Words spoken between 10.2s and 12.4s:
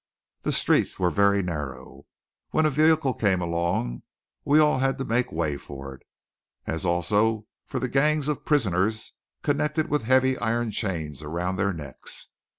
iron chains around their necks.